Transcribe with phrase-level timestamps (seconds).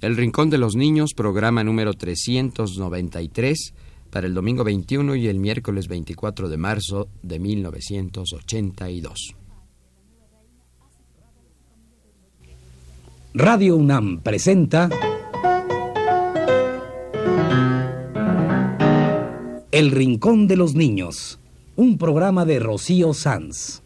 [0.00, 3.74] El Rincón de los Niños, programa número 393,
[4.08, 9.36] para el domingo 21 y el miércoles 24 de marzo de 1982.
[13.34, 14.88] Radio UNAM presenta
[19.70, 21.40] El Rincón de los Niños,
[21.76, 23.82] un programa de Rocío Sanz.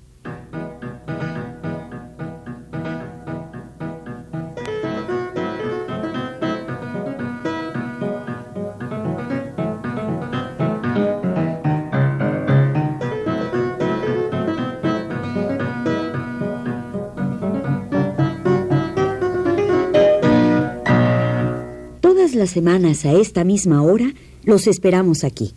[22.55, 25.53] Semanas a esta misma hora los esperamos aquí,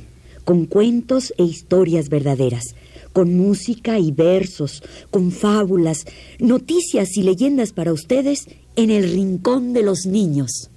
[0.45, 2.73] con cuentos e historias verdaderas,
[3.13, 6.05] con música y versos, con fábulas,
[6.39, 10.71] noticias y leyendas para ustedes en el Rincón de los Niños.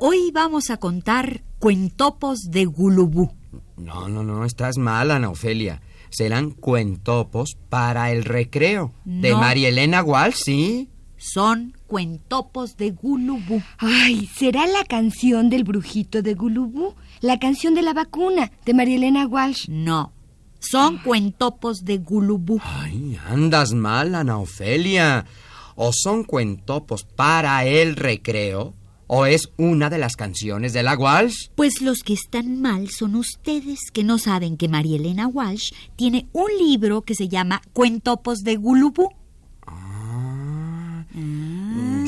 [0.00, 3.30] Hoy vamos a contar cuentopos de Gulubú.
[3.76, 5.82] No, no, no, estás mal, Ana Ofelia.
[6.10, 8.92] Serán cuentopos para el recreo.
[9.04, 9.38] De No.
[9.38, 10.88] María Elena Walsh, ¿sí?
[11.18, 13.60] Son cuentopos de Gulubú.
[13.78, 16.94] Ay, ¿será la canción del brujito de Gulubú?
[17.20, 19.68] La canción de la vacuna de María Elena Walsh.
[19.68, 20.12] No,
[20.60, 22.60] son cuentopos de Gulubú.
[22.62, 25.26] Ay, andas mal, Ana Ofelia.
[25.74, 28.74] O son cuentopos para el recreo,
[29.08, 31.48] o es una de las canciones de la Walsh.
[31.56, 36.28] Pues los que están mal son ustedes que no saben que María Elena Walsh tiene
[36.32, 39.08] un libro que se llama Cuentopos de Gulubú.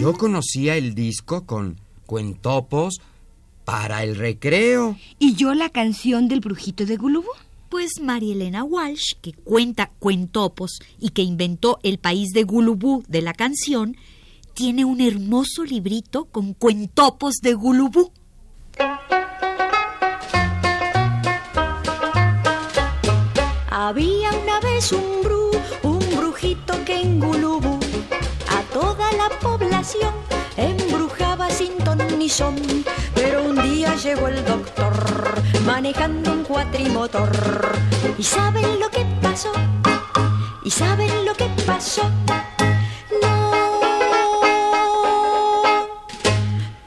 [0.00, 3.02] Yo conocía el disco con cuentopos
[3.66, 4.96] para el recreo.
[5.18, 7.28] ¿Y yo la canción del brujito de Gulubú?
[7.68, 13.20] Pues María Elena Walsh, que cuenta cuentopos y que inventó el país de Gulubú de
[13.20, 13.94] la canción,
[14.54, 18.10] tiene un hermoso librito con cuentopos de Gulubú.
[23.68, 25.50] Había una vez un bru,
[25.82, 27.69] un brujito que en Gulubú
[30.56, 32.56] embrujaba sin ton ni son.
[33.14, 34.92] Pero un día llegó el doctor
[35.64, 37.30] manejando un cuatrimotor.
[38.18, 39.52] ¿Y saben lo que pasó?
[40.64, 42.02] ¿Y saben lo que pasó?
[43.22, 43.50] No.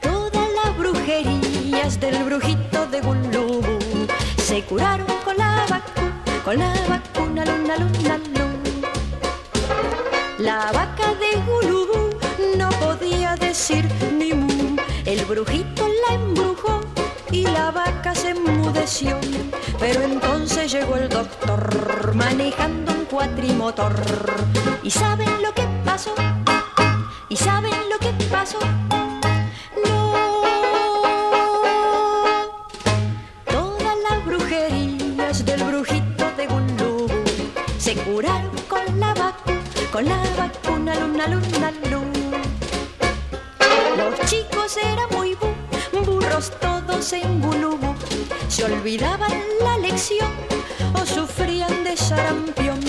[0.00, 3.78] Todas las brujerías del brujito de Gulubú
[4.38, 8.88] se curaron con la vacuna, con la vacuna, luna, luna, luna.
[10.38, 11.93] La vaca de podía
[13.54, 13.88] decir
[14.18, 14.74] ni mu.
[15.06, 16.80] El brujito la embrujó
[17.30, 19.16] y la vaca se enmudeció.
[19.78, 23.94] Pero entonces llegó el doctor manejando un cuatrimotor.
[24.82, 26.12] ¿Y saben lo que pasó?
[27.28, 28.58] ¿Y saben lo que pasó?
[29.86, 30.42] No.
[33.56, 37.06] Todas las brujerías del brujito de Gulubú
[37.78, 39.62] se curaron con la vacuna,
[39.92, 41.73] con la vacuna, luna, luna.
[46.42, 47.94] Todos en Gulubú.
[48.48, 49.30] Se olvidaban
[49.62, 50.28] la lección
[51.00, 52.80] o sufrían de sarampión.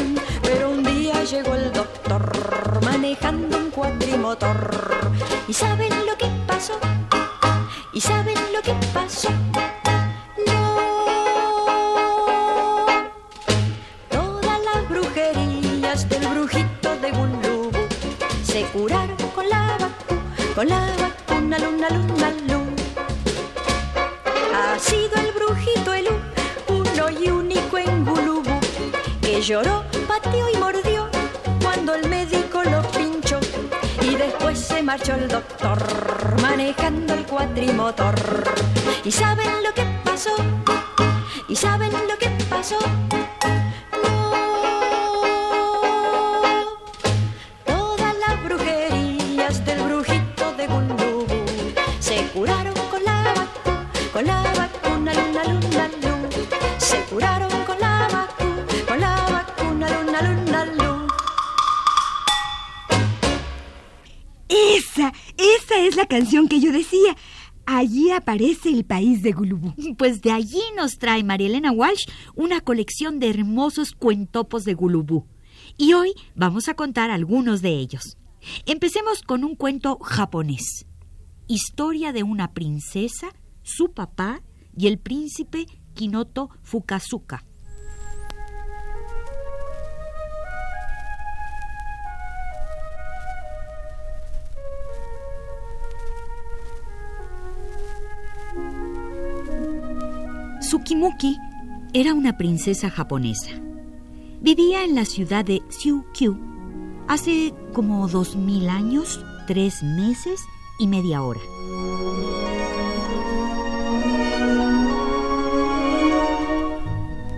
[0.41, 5.11] Pero un día llegó el doctor manejando un cuatrimotor.
[5.47, 6.73] ¿Y saben lo que pasó?
[7.94, 9.29] ¿Y saben lo que pasó?
[10.47, 10.75] No.
[14.09, 17.72] Todas las brujerías del brujito de Gulubú
[18.44, 21.04] se curaron con la vacuna, con la vacuna,
[29.45, 31.07] lloró, pateó y mordió
[31.61, 33.39] cuando el médico lo pinchó.
[34.01, 35.78] Y después se marchó el doctor
[36.41, 38.16] manejando el cuatrimotor.
[39.03, 40.35] ¿Y saben lo que pasó?
[41.47, 42.79] ¿Y saben lo que pasó?
[65.95, 67.15] La canción que yo decía.
[67.65, 69.73] Allí aparece el país de Gulubú.
[69.97, 72.05] Pues de allí nos trae María Elena Walsh
[72.35, 75.25] una colección de hermosos cuentopos de Gulubú.
[75.77, 78.17] Y hoy vamos a contar algunos de ellos.
[78.65, 80.85] Empecemos con un cuento japonés.
[81.47, 83.29] Historia de una princesa,
[83.63, 84.41] su papá
[84.77, 87.45] y el príncipe Kinoto Fukazuka.
[100.66, 101.38] Tsukimuki
[101.94, 103.52] era una princesa japonesa.
[104.41, 106.35] Vivía en la ciudad de Xiukyu
[107.08, 110.41] hace como dos mil años, tres meses
[110.79, 111.40] y media hora.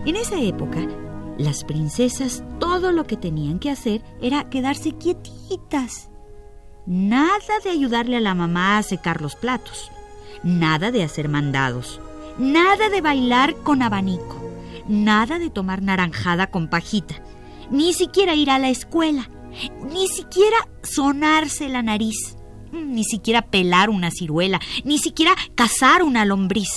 [0.05, 0.87] En esa época,
[1.37, 6.09] las princesas todo lo que tenían que hacer era quedarse quietitas.
[6.85, 9.91] Nada de ayudarle a la mamá a secar los platos.
[10.43, 11.99] Nada de hacer mandados.
[12.39, 14.37] Nada de bailar con abanico.
[14.87, 17.15] Nada de tomar naranjada con pajita.
[17.71, 19.29] Ni siquiera ir a la escuela.
[19.91, 22.37] Ni siquiera sonarse la nariz.
[22.71, 24.59] Ni siquiera pelar una ciruela.
[24.83, 26.69] Ni siquiera cazar una lombriz.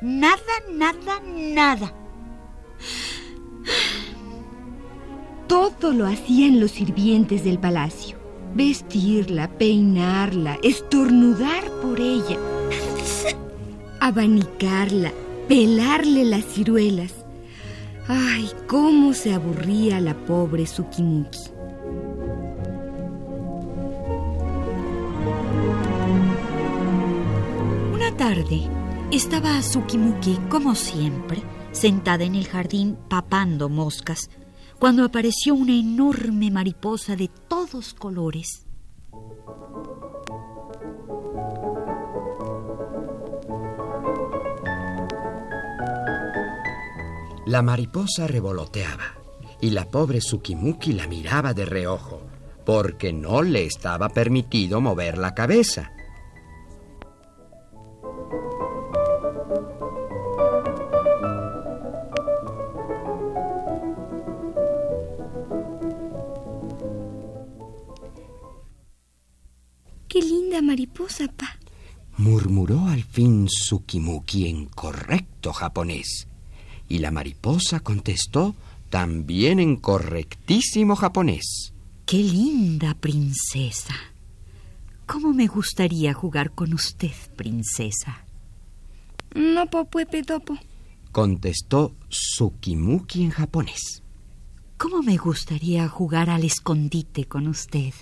[0.00, 1.94] Nada, nada, nada.
[5.46, 8.18] Todo lo hacían los sirvientes del palacio.
[8.54, 12.38] Vestirla, peinarla, estornudar por ella,
[14.02, 15.12] abanicarla,
[15.46, 17.14] pelarle las ciruelas.
[18.08, 21.38] Ay, cómo se aburría la pobre Sukimuki.
[27.94, 28.62] Una tarde
[29.12, 31.40] estaba Sukimuki, como siempre,
[31.70, 34.30] sentada en el jardín papando moscas,
[34.80, 38.66] cuando apareció una enorme mariposa de todos colores.
[47.52, 49.12] La mariposa revoloteaba
[49.60, 52.22] y la pobre Sukimuki la miraba de reojo,
[52.64, 55.92] porque no le estaba permitido mover la cabeza.
[70.08, 71.58] Qué linda mariposa, pa.
[72.16, 76.28] Murmuró al fin Sukimuki en correcto japonés.
[76.92, 78.54] Y la mariposa contestó
[78.90, 81.72] también en correctísimo japonés.
[82.04, 83.94] ¡Qué linda princesa!
[85.06, 88.26] ¿Cómo me gustaría jugar con usted, princesa?
[89.34, 90.58] No popuepe topo.
[91.12, 94.02] Contestó Sukimuki en japonés.
[94.76, 97.94] ¿Cómo me gustaría jugar al escondite con usted?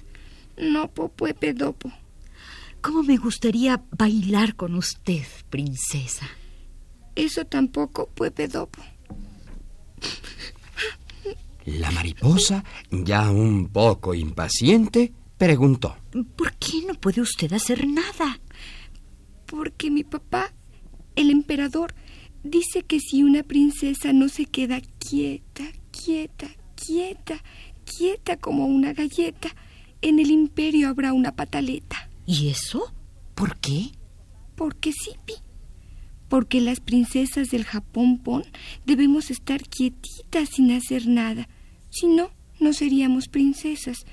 [0.59, 1.93] No popuepe dopo.
[2.81, 6.27] ¿Cómo me gustaría bailar con usted, princesa?
[7.21, 8.81] Eso tampoco puepe dopo.
[11.67, 15.99] La mariposa, ya un poco impaciente, preguntó.
[16.35, 18.41] ¿Por qué no puede usted hacer nada?
[19.45, 20.55] Porque mi papá,
[21.15, 21.95] el emperador,
[22.43, 27.43] dice que si una princesa no se queda quieta, quieta, quieta,
[27.85, 29.55] quieta como una galleta,
[30.01, 32.09] en el imperio habrá una pataleta.
[32.25, 32.95] ¿Y eso?
[33.35, 33.91] ¿Por qué?
[34.57, 35.35] Porque sí, Pi.
[36.31, 38.45] Porque las princesas del Japón Pon
[38.87, 41.49] debemos estar quietitas sin hacer nada.
[41.91, 42.31] Si no,
[42.61, 44.07] no seríamos princesas.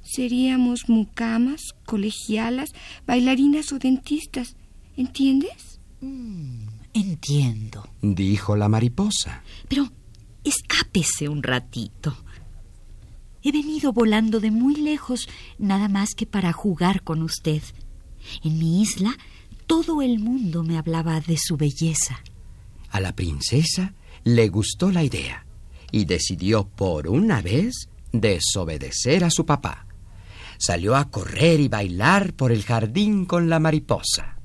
[0.00, 2.70] Seríamos mucamas, colegialas,
[3.04, 4.54] bailarinas o dentistas.
[4.96, 5.80] ¿Entiendes?
[6.00, 7.88] Mm, entiendo.
[8.00, 9.42] Dijo la mariposa.
[9.68, 9.90] Pero
[10.44, 12.16] escápese un ratito.
[13.42, 15.28] He venido volando de muy lejos,
[15.58, 17.62] nada más que para jugar con usted.
[18.44, 19.16] En mi isla,
[19.66, 22.22] todo el mundo me hablaba de su belleza.
[22.90, 23.94] A la princesa
[24.24, 25.44] le gustó la idea
[25.90, 29.86] y decidió por una vez desobedecer a su papá.
[30.58, 34.36] Salió a correr y bailar por el jardín con la mariposa.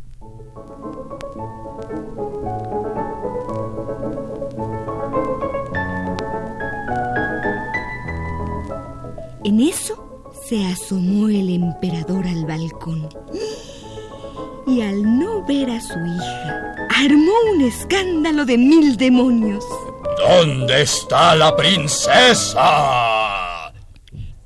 [9.43, 13.09] En eso se asomó el emperador al balcón.
[14.71, 19.65] Y al no ver a su hija, armó un escándalo de mil demonios.
[20.17, 22.63] ¿Dónde está la princesa?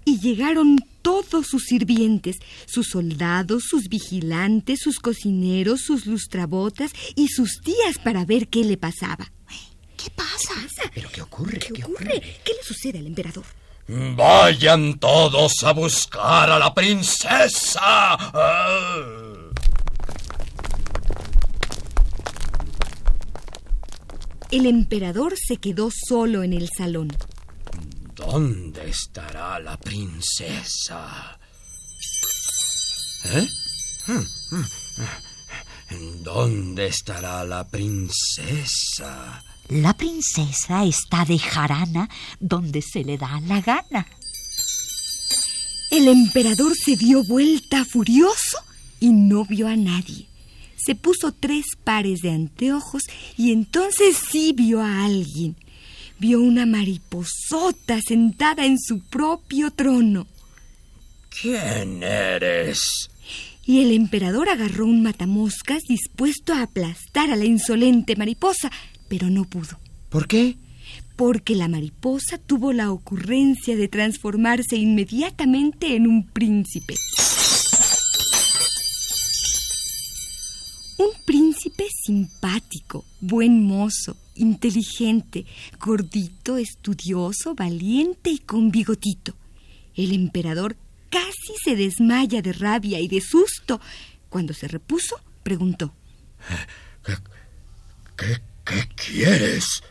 [0.03, 7.61] Y llegaron todos sus sirvientes, sus soldados, sus vigilantes, sus cocineros, sus lustrabotas y sus
[7.61, 9.31] tías para ver qué le pasaba.
[9.95, 10.53] ¿Qué pasa?
[10.95, 11.59] ¿Pero qué ocurre?
[11.59, 12.19] ¿Qué, ocurre?
[12.43, 13.45] ¿Qué le sucede al emperador?
[13.87, 17.79] Vayan todos a buscar a la princesa.
[17.83, 19.44] Ah.
[24.55, 27.09] El emperador se quedó solo en el salón.
[28.15, 31.37] ¿Dónde estará la princesa?
[33.25, 33.47] ¿Eh?
[36.23, 39.43] ¿Dónde estará la princesa?
[39.67, 42.07] La princesa está de jarana
[42.39, 44.07] donde se le da la gana.
[45.91, 48.59] El emperador se dio vuelta furioso
[49.01, 50.29] y no vio a nadie.
[50.85, 53.03] Se puso tres pares de anteojos
[53.37, 55.55] y entonces sí vio a alguien.
[56.19, 60.27] Vio una mariposota sentada en su propio trono.
[61.41, 63.09] ¿Quién eres?
[63.65, 68.71] Y el emperador agarró un matamoscas dispuesto a aplastar a la insolente mariposa,
[69.07, 69.79] pero no pudo.
[70.09, 70.55] ¿Por qué?
[71.15, 76.93] Porque la mariposa tuvo la ocurrencia de transformarse inmediatamente en un príncipe.
[80.97, 85.45] Un príncipe simpático, buen mozo, inteligente,
[85.79, 89.35] gordito, estudioso, valiente y con bigotito.
[89.93, 90.77] El emperador
[91.09, 93.81] casi se desmaya de rabia y de susto.
[94.29, 95.93] Cuando se repuso, preguntó.
[98.15, 99.83] ¿Qué, qué quieres?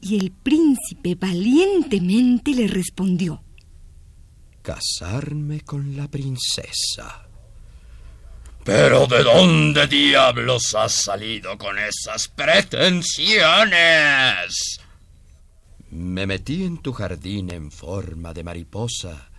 [0.00, 3.42] Y el príncipe valientemente le respondió.
[4.62, 7.27] Casarme con la princesa.
[8.68, 14.78] ¿Pero de dónde diablos has salido con esas pretensiones?
[15.90, 19.30] Me metí en tu jardín en forma de mariposa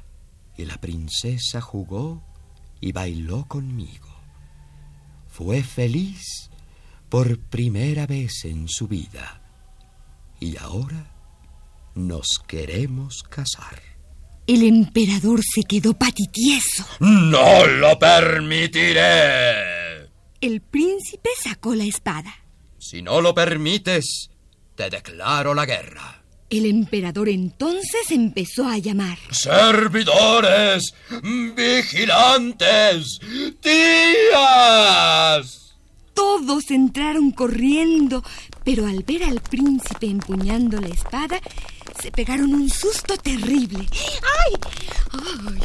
[0.58, 2.24] y la princesa jugó
[2.82, 4.10] y bailó conmigo.
[5.28, 6.50] Fue feliz
[7.08, 9.42] por primera vez en su vida
[10.40, 11.12] y ahora
[11.94, 13.89] nos queremos casar.
[14.50, 16.84] El emperador se quedó patitieso.
[17.02, 19.02] No lo permitiré.
[20.42, 22.34] El príncipe sacó la espada.
[22.80, 24.32] Si no lo permites,
[24.74, 26.24] te declaro la guerra.
[26.50, 29.20] El emperador entonces empezó a llamar.
[29.30, 30.96] Servidores,
[31.56, 33.20] vigilantes,
[33.62, 34.80] tías.
[36.16, 38.24] Todos entraron corriendo,
[38.66, 41.40] pero al ver al príncipe empuñando la espada,
[42.02, 43.86] se pegaron un susto terrible.
[44.40, 44.54] ¡Ay!
[45.12, 45.62] ¡Ay!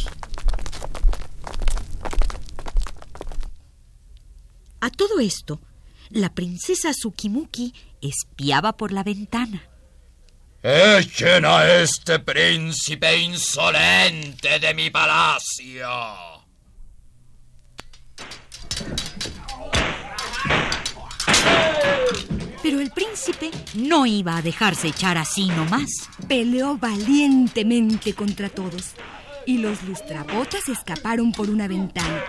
[4.80, 5.60] A todo esto,
[6.10, 7.72] la princesa Tsukimuki
[8.02, 9.62] espiaba por la ventana.
[10.62, 16.33] Echen a este príncipe insolente de mi palacio.
[22.64, 25.90] Pero el príncipe no iba a dejarse echar así nomás.
[26.26, 28.94] Peleó valientemente contra todos.
[29.44, 32.24] Y los lustrabotas escaparon por una ventana.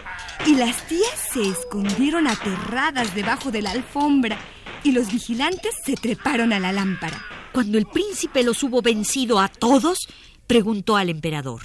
[0.46, 4.38] Y las tías se escondieron aterradas debajo de la alfombra.
[4.84, 7.24] Y los vigilantes se treparon a la lámpara.
[7.54, 10.00] Cuando el príncipe los hubo vencido a todos,
[10.48, 11.62] preguntó al emperador.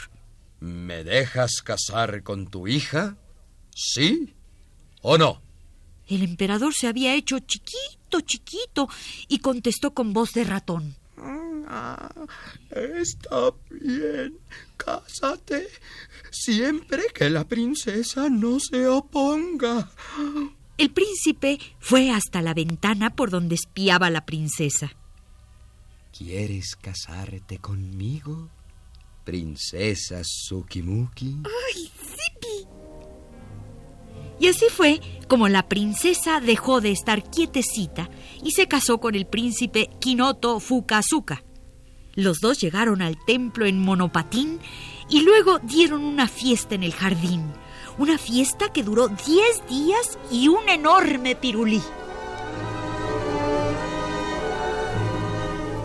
[0.61, 3.17] ¿Me dejas casar con tu hija?
[3.75, 4.33] ¿Sí
[5.03, 5.43] o no?
[6.07, 8.89] El emperador se había hecho chiquito, chiquito,
[9.29, 10.97] y contestó con voz de ratón.
[11.73, 12.11] Ah,
[12.73, 14.37] está bien,
[14.77, 15.69] cásate,
[16.33, 19.89] siempre que la princesa no se oponga.
[20.77, 24.91] El príncipe fue hasta la ventana por donde espiaba la princesa.
[26.17, 28.49] ¿Quieres casarte conmigo,
[29.25, 31.37] princesa Tsukimuki?
[31.45, 32.40] ¡Ay, Zipi!
[34.41, 38.09] Y así fue como la princesa dejó de estar quietecita
[38.43, 41.45] y se casó con el príncipe Kinoto Fukazuka.
[42.15, 44.59] Los dos llegaron al templo en monopatín
[45.11, 47.53] y luego dieron una fiesta en el jardín.
[47.99, 49.19] Una fiesta que duró 10
[49.69, 51.83] días y un enorme pirulí.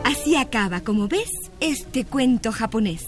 [0.05, 3.05] Así acaba, como ves, este cuento japonés.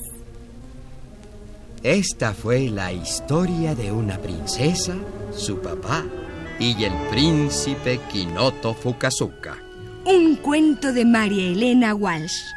[1.88, 4.94] Esta fue la historia de una princesa,
[5.32, 6.04] su papá
[6.60, 9.56] y el príncipe Kinoto Fukazuka.
[10.04, 12.57] Un cuento de María Elena Walsh.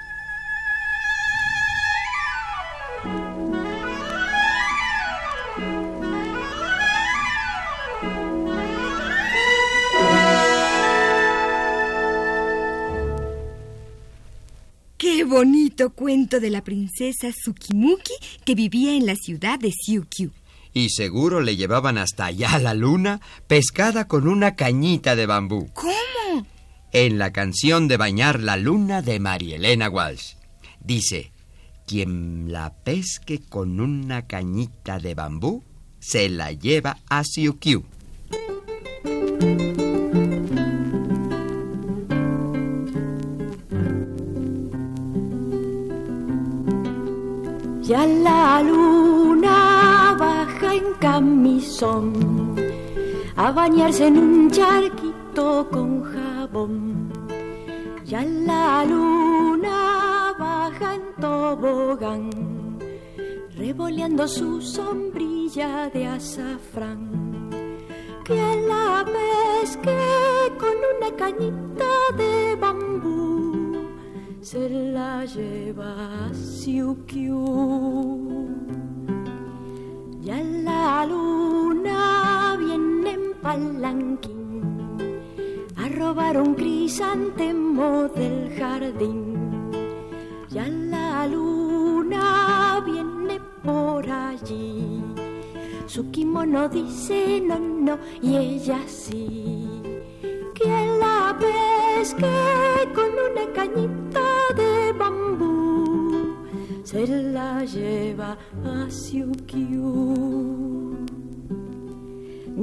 [15.30, 18.12] Bonito cuento de la princesa Tsukimuki
[18.44, 20.32] que vivía en la ciudad de Syukyu.
[20.74, 25.70] Y seguro le llevaban hasta allá la luna pescada con una cañita de bambú.
[25.72, 26.46] ¿Cómo?
[26.92, 30.34] En la canción de Bañar la Luna de María Elena Walsh.
[30.80, 31.32] Dice,
[31.86, 35.62] quien la pesque con una cañita de bambú,
[36.00, 37.84] se la lleva a Syukyu.
[47.90, 52.54] Ya la luna baja en camisón
[53.34, 57.10] a bañarse en un charquito con jabón.
[58.04, 62.30] Ya la luna baja en tobogán,
[63.56, 67.50] revoleando su sombrilla de azafrán.
[68.22, 69.30] Que la ve
[69.62, 69.98] pesqué
[70.62, 71.89] con una cañita
[74.50, 75.94] se la lleva
[76.34, 77.44] Siukiu.
[80.26, 84.88] Ya la luna viene en palanquín
[85.76, 89.70] a robar un crisantemo del jardín.
[90.48, 95.00] Ya la luna viene por allí
[95.86, 99.68] su kimono dice no, no, y ella sí.
[100.54, 102.26] Que la pesque
[102.94, 103.99] con una cañita
[106.90, 109.86] se la lleva a Siukiu.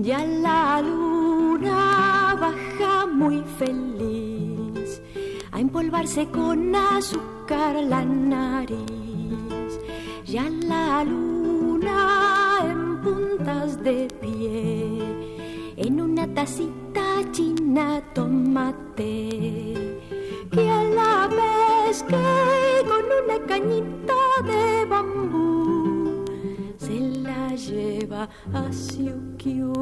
[0.08, 5.02] Ya la luna baja muy feliz
[5.54, 9.72] a empolvarse con azúcar la nariz.
[10.26, 12.00] Ya la luna
[13.02, 15.00] puntas de pie
[15.78, 19.16] en una tacita china tomate
[20.52, 22.67] que a la vez que
[23.48, 26.26] cañita de bambú
[26.78, 29.74] se la lleva a Siukiu.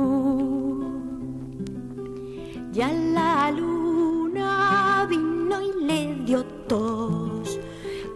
[2.71, 7.59] Ya la luna vino y le dio tos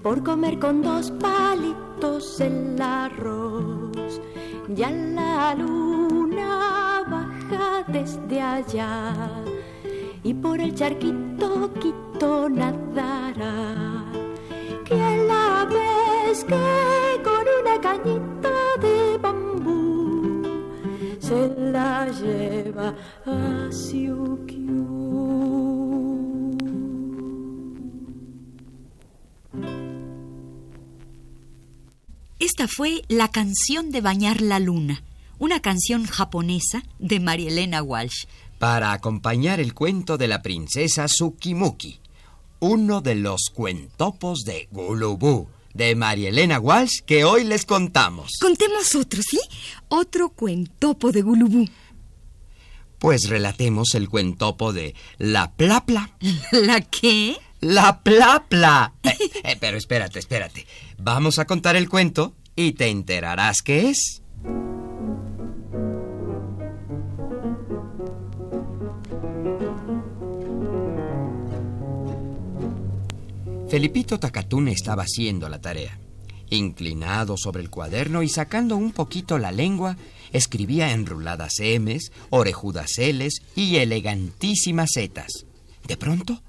[0.03, 4.22] por comer con dos palitos el arroz
[4.75, 9.15] ya la luna baja desde allá
[10.24, 13.88] y por el charquito quito nadará.
[16.48, 20.41] Que con una cañita de bambú
[21.19, 24.79] se la lleva a Siukiu.
[32.39, 35.03] Esta fue La canción de bañar la luna,
[35.39, 38.25] una canción japonesa de Marielena Walsh.
[38.60, 41.99] Para acompañar el cuento de la princesa Tsukimuki,
[42.62, 48.32] uno de los cuentopos de Gulubu de Marielena Walsh que hoy les contamos.
[48.39, 49.39] Contemos otro, ¿sí?
[49.88, 51.65] Otro cuentopo de Gulubu.
[52.99, 56.12] Pues relatemos el cuentopo de La Plapla.
[56.51, 57.38] ¿La qué?
[57.62, 58.93] La Plapla.
[59.03, 60.65] Eh, eh, pero espérate, espérate.
[60.97, 64.21] Vamos a contar el cuento y te enterarás qué es.
[73.69, 75.99] Felipito Tacatún estaba haciendo la tarea.
[76.49, 79.95] Inclinado sobre el cuaderno y sacando un poquito la lengua,
[80.32, 85.45] escribía enruladas M's, orejudas L's y elegantísimas Z's.
[85.88, 86.41] De pronto,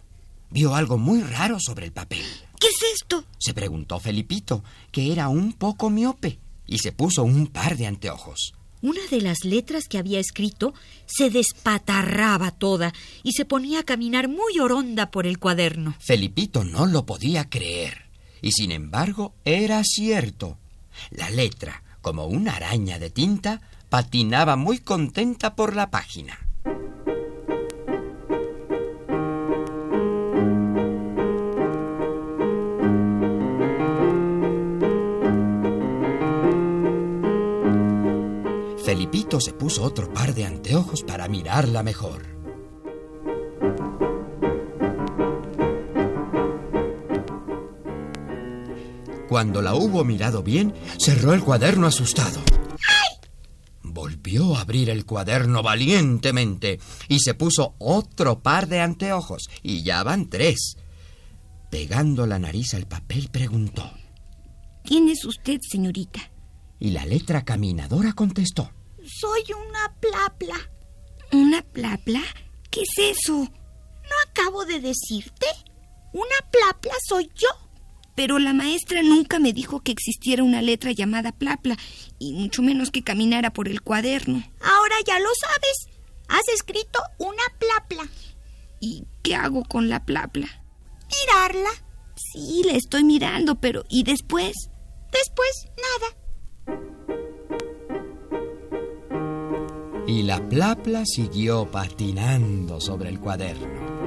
[0.49, 2.25] vio algo muy raro sobre el papel.
[2.59, 3.25] ¿Qué es esto?
[3.37, 8.55] Se preguntó Felipito, que era un poco miope, y se puso un par de anteojos.
[8.83, 10.73] Una de las letras que había escrito
[11.07, 15.95] se despatarraba toda y se ponía a caminar muy oronda por el cuaderno.
[16.01, 18.07] Felipito no lo podía creer,
[18.41, 20.57] y sin embargo era cierto.
[21.11, 26.39] La letra, como una araña de tinta, patinaba muy contenta por la página.
[38.91, 42.27] Felipito se puso otro par de anteojos para mirarla mejor.
[49.29, 52.41] Cuando la hubo mirado bien, cerró el cuaderno asustado.
[53.85, 60.03] Volvió a abrir el cuaderno valientemente y se puso otro par de anteojos, y ya
[60.03, 60.77] van tres.
[61.71, 63.89] Pegando la nariz al papel, preguntó.
[64.83, 66.33] ¿Quién es usted, señorita?
[66.81, 68.73] Y la letra caminadora contestó.
[69.19, 70.55] Soy una plapla.
[71.33, 72.23] ¿Una plapla?
[72.71, 73.33] ¿Qué es eso?
[73.33, 75.47] ¿No acabo de decirte?
[76.13, 77.49] Una plapla soy yo.
[78.15, 81.77] Pero la maestra nunca me dijo que existiera una letra llamada plapla,
[82.19, 84.43] y mucho menos que caminara por el cuaderno.
[84.61, 85.99] Ahora ya lo sabes.
[86.29, 88.09] Has escrito una plapla.
[88.81, 90.49] ¿Y qué hago con la plapla?
[91.09, 91.71] Mirarla.
[92.15, 94.55] Sí, la estoy mirando, pero ¿y después?
[95.13, 96.20] Después, nada.
[100.11, 104.01] Y la plapla siguió patinando sobre el cuaderno.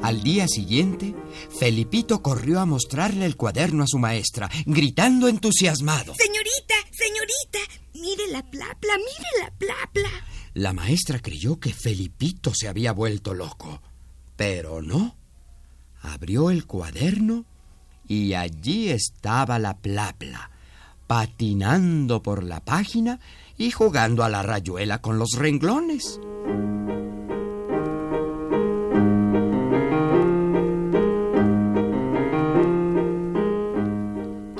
[0.00, 1.16] Al día siguiente,
[1.58, 6.14] Felipito corrió a mostrarle el cuaderno a su maestra, gritando entusiasmado.
[6.14, 7.58] Señorita, señorita,
[7.94, 10.10] mire la plapla, mire la plapla.
[10.54, 13.82] La maestra creyó que Felipito se había vuelto loco,
[14.36, 15.16] pero no.
[16.02, 17.46] Abrió el cuaderno
[18.08, 20.50] y allí estaba la plapla,
[21.06, 23.20] patinando por la página
[23.58, 26.18] y jugando a la rayuela con los renglones.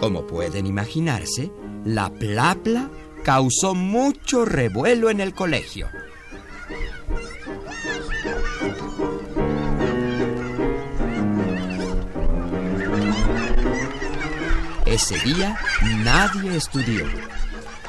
[0.00, 1.50] Como pueden imaginarse,
[1.84, 2.90] la plapla
[3.24, 5.88] causó mucho revuelo en el colegio.
[14.98, 15.56] Ese día
[16.02, 17.04] nadie estudió.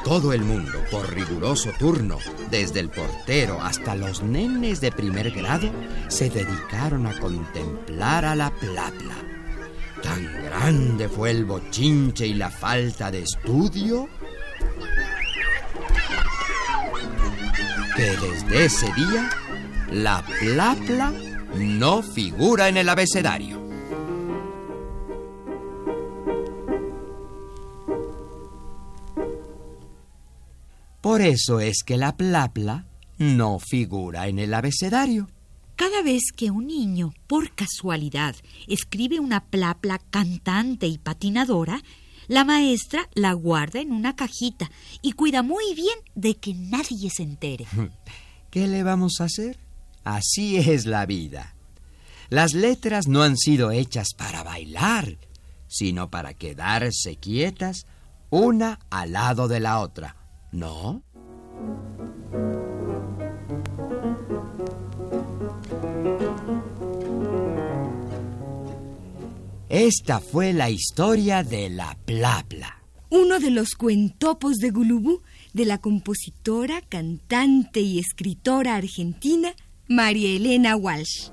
[0.04, 2.18] Todo el mundo, por riguroso turno,
[2.52, 5.72] desde el portero hasta los nenes de primer grado,
[6.06, 9.16] se dedicaron a contemplar a la plapla.
[10.00, 14.08] Tan grande fue el bochinche y la falta de estudio
[17.96, 19.30] que desde ese día
[19.90, 21.12] la plapla
[21.56, 23.59] no figura en el abecedario.
[31.20, 32.86] Por eso es que la plapla
[33.18, 35.28] no figura en el abecedario.
[35.76, 38.34] Cada vez que un niño, por casualidad,
[38.66, 41.82] escribe una plapla cantante y patinadora,
[42.26, 44.70] la maestra la guarda en una cajita
[45.02, 47.66] y cuida muy bien de que nadie se entere.
[48.50, 49.58] ¿Qué le vamos a hacer?
[50.04, 51.54] Así es la vida.
[52.30, 55.18] Las letras no han sido hechas para bailar,
[55.68, 57.84] sino para quedarse quietas
[58.30, 60.16] una al lado de la otra.
[60.52, 61.04] ¿No?
[69.68, 72.82] Esta fue la historia de la plapla.
[73.08, 79.54] Uno de los cuentopos de Gulubú de la compositora, cantante y escritora argentina
[79.88, 81.30] María Elena Walsh.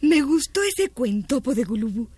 [0.00, 2.08] Me gustó ese cuentopo de Gulubú.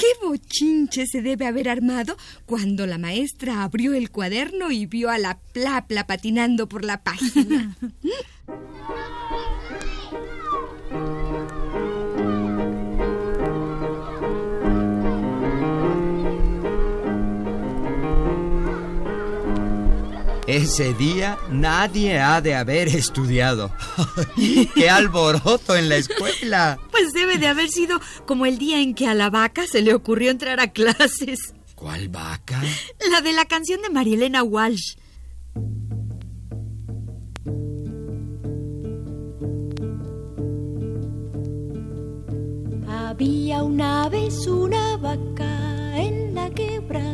[0.00, 5.18] ¿Qué bochinche se debe haber armado cuando la maestra abrió el cuaderno y vio a
[5.18, 7.76] la plapla patinando por la página?
[20.50, 23.72] Ese día nadie ha de haber estudiado.
[24.74, 26.76] ¡Qué alboroto en la escuela!
[26.90, 29.94] Pues debe de haber sido como el día en que a la vaca se le
[29.94, 31.54] ocurrió entrar a clases.
[31.76, 32.60] ¿Cuál vaca?
[33.12, 34.96] La de la canción de Marielena Walsh.
[42.88, 47.09] Había una vez una vaca en la quebrada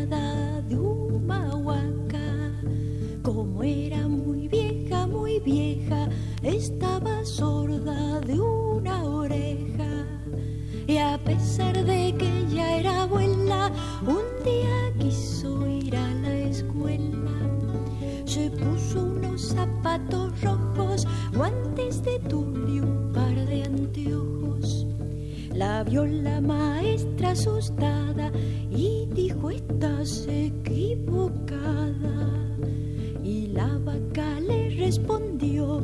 [6.48, 10.06] estaba sorda de una oreja.
[10.87, 13.72] Y a pesar de que ya era abuela,
[14.06, 17.32] un día quiso ir a la escuela.
[18.24, 24.87] Se puso unos zapatos rojos, guantes de tul y un par de anteojos.
[25.52, 28.30] La vio la maestra asustada
[28.70, 31.66] y dijo estás equivocada.
[33.24, 35.82] Y la vaca le respondió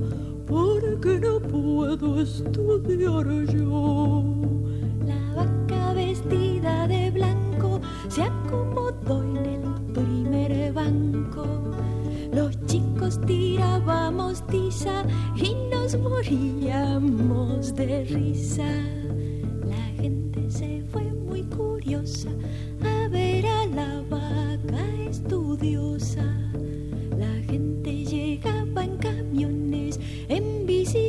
[1.02, 4.31] porque no puedo estudiar yo.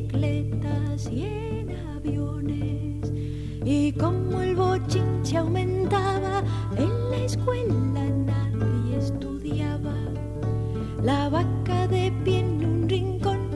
[0.03, 3.11] Bicicletas y en aviones.
[3.65, 6.43] Y como el bochinche aumentaba,
[6.77, 9.95] en la escuela nadie estudiaba.
[11.01, 13.49] La vaca de pie en un rincón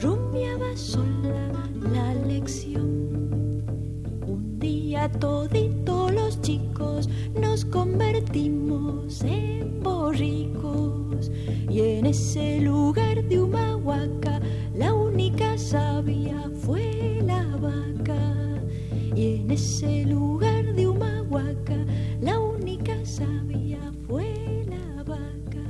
[0.00, 1.50] rumiaba sola
[1.92, 3.62] la lección.
[4.26, 7.08] Un día toditos los chicos
[7.40, 11.30] nos convertimos en borricos
[11.68, 14.41] y en ese lugar de Humahuaca
[19.52, 21.76] en ese lugar de Humahuaca
[22.22, 25.68] la única sabia fue la vaca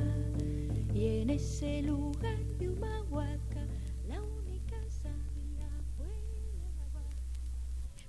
[0.94, 3.66] y en ese lugar de Humahuaca
[4.06, 6.06] la única sabia fue
[6.60, 7.16] la vaca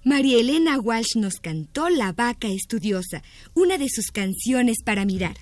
[0.04, 3.24] María Elena Walsh nos cantó La vaca estudiosa,
[3.56, 5.38] una de sus canciones para mirar.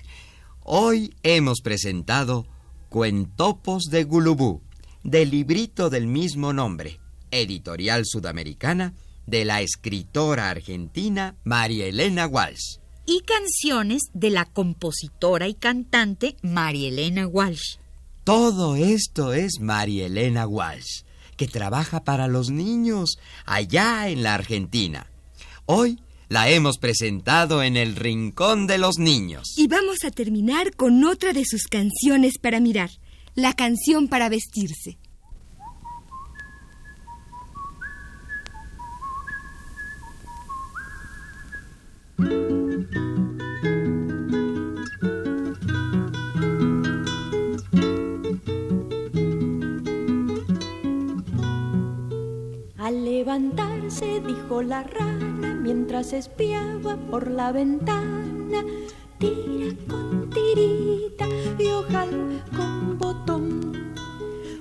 [0.62, 2.46] Hoy hemos presentado
[2.88, 4.62] Cuentopos de Gulubú,
[5.02, 8.94] del librito del mismo nombre, editorial sudamericana,
[9.26, 12.78] de la escritora argentina María Elena Walsh.
[13.06, 17.76] Y canciones de la compositora y cantante María Elena Walsh.
[18.24, 21.02] Todo esto es María Elena Walsh,
[21.36, 25.10] que trabaja para los niños allá en la Argentina.
[25.66, 29.52] Hoy la hemos presentado en el Rincón de los Niños.
[29.56, 32.90] Y vamos a terminar con otra de sus canciones para mirar,
[33.34, 34.98] la canción para vestirse.
[52.82, 58.64] Al levantarse dijo la rana mientras espiaba por la ventana,
[59.18, 61.28] tira con tirita
[61.60, 63.94] y ojal con botón.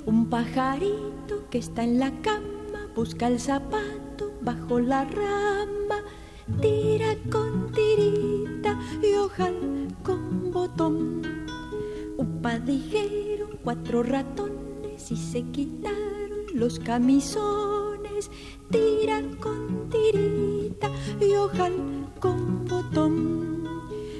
[0.05, 6.03] Un pajarito que está en la cama busca el zapato bajo la rama,
[6.61, 11.23] tira con tirita y ojal con botón.
[12.17, 17.90] Un padijero, cuatro ratones y se quitaron los camisones,
[18.71, 23.63] tira con tirita y ojal con botón.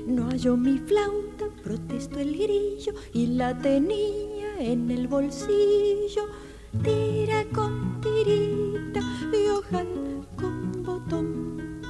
[0.05, 6.23] No halló mi flauta, protestó el grillo y la tenía en el bolsillo.
[6.83, 11.81] Tira con tirita y ojal con botón.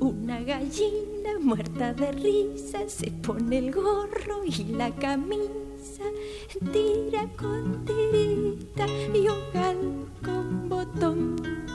[0.00, 6.04] Una gallina muerta de risa se pone el gorro y la camisa.
[6.72, 9.76] Tira con tirita y ojal
[10.22, 11.65] con botón.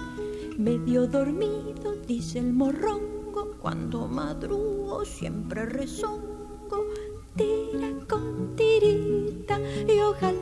[0.61, 6.85] Medio dormido, dice el morrongo, cuando madrugo siempre rezongo.
[7.35, 10.35] Tira con tirita y ojal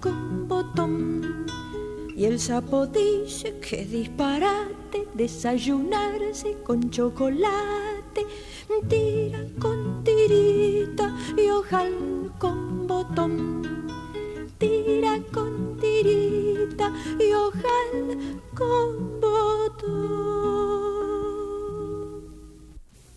[0.00, 1.44] con botón.
[2.16, 8.24] Y el sapo dice que disparate desayunarse con chocolate.
[8.88, 13.55] Tira con tirita y ojal con botón.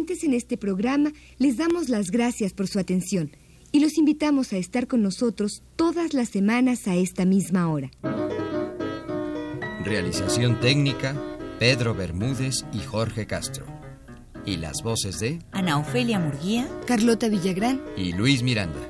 [0.00, 3.30] Participantes en este programa les damos las gracias por su atención
[3.72, 7.90] y los invitamos a estar con nosotros todas las semanas a esta misma hora.
[9.84, 11.14] Realización técnica,
[11.58, 13.66] Pedro Bermúdez y Jorge Castro.
[14.46, 16.66] Y las voces de Ana Ofelia Murguía.
[16.86, 17.80] Carlota Villagrán.
[17.96, 18.80] y Luis Miranda.